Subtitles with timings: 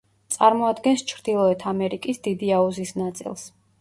[0.35, 3.45] წარმოადგენს ჩრდილოეთ ამერიკის დიდი აუზის ნაწილს.